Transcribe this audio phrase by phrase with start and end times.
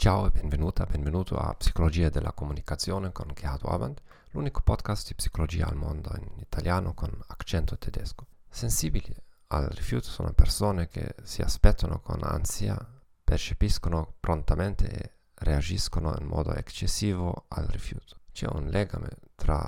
[0.00, 5.66] Ciao e benvenuta, benvenuto a Psicologia della Comunicazione con Gerhard Waband, l'unico podcast di psicologia
[5.66, 8.26] al mondo in italiano con accento tedesco.
[8.48, 9.14] Sensibili
[9.48, 12.78] al rifiuto sono persone che si aspettano con ansia,
[13.22, 18.20] percepiscono prontamente e reagiscono in modo eccessivo al rifiuto.
[18.32, 19.62] C'è un legame tra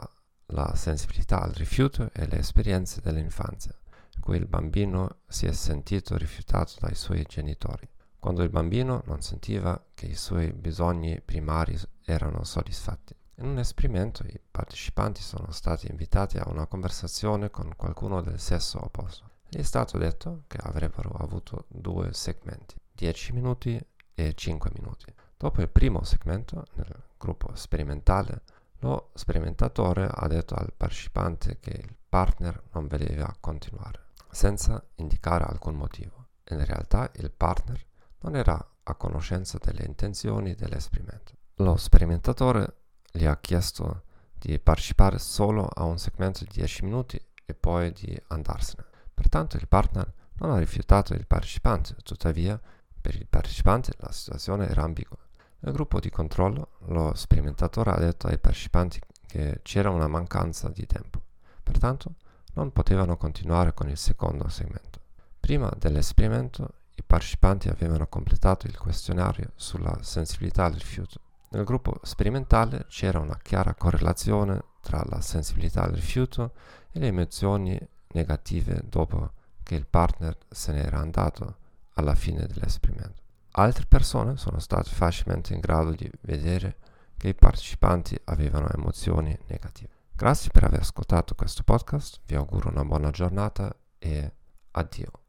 [0.47, 3.79] la sensibilità al rifiuto e le esperienze dell'infanzia,
[4.15, 7.87] in cui il bambino si è sentito rifiutato dai suoi genitori
[8.23, 13.17] quando il bambino non sentiva che i suoi bisogni primari erano soddisfatti.
[13.39, 18.79] In un esperimento i partecipanti sono stati invitati a una conversazione con qualcuno del sesso
[18.81, 19.29] opposto.
[19.49, 25.13] Gli è stato detto che avrebbero avuto due segmenti, 10 minuti e 5 minuti.
[25.37, 28.43] Dopo il primo segmento, nel gruppo sperimentale,
[28.79, 35.75] lo sperimentatore ha detto al partecipante che il partner non voleva continuare, senza indicare alcun
[35.75, 36.29] motivo.
[36.51, 37.91] In realtà il partner
[38.23, 41.33] non era a conoscenza delle intenzioni dell'esperimento.
[41.57, 42.77] Lo sperimentatore
[43.13, 48.21] gli ha chiesto di partecipare solo a un segmento di 10 minuti e poi di
[48.29, 48.85] andarsene.
[49.15, 52.61] Pertanto il partner non ha rifiutato il partecipante, tuttavia
[53.01, 55.19] per il partecipante la situazione era ambigua.
[55.61, 60.87] Nel gruppo di controllo lo sperimentatore ha detto ai partecipanti che c'era una mancanza di
[60.87, 61.23] tempo,
[61.63, 62.15] pertanto
[62.55, 65.01] non potevano continuare con il secondo segmento.
[65.39, 71.21] Prima dell'esperimento i partecipanti avevano completato il questionario sulla sensibilità al rifiuto.
[71.51, 76.53] Nel gruppo sperimentale c'era una chiara correlazione tra la sensibilità al rifiuto
[76.91, 77.79] e le emozioni
[78.13, 79.33] negative dopo
[79.63, 81.57] che il partner se n'era andato
[81.95, 83.21] alla fine dell'esperimento.
[83.53, 86.77] Altre persone sono state facilmente in grado di vedere
[87.17, 89.91] che i partecipanti avevano emozioni negative.
[90.13, 94.33] Grazie per aver ascoltato questo podcast, vi auguro una buona giornata e
[94.73, 95.22] addio.